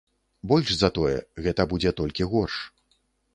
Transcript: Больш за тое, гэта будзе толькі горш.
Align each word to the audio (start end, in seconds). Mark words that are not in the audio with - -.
Больш 0.51 0.71
за 0.77 0.89
тое, 0.95 1.17
гэта 1.49 1.67
будзе 1.75 1.93
толькі 2.01 2.29
горш. 2.33 2.57